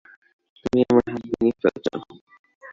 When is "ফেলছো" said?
1.61-1.93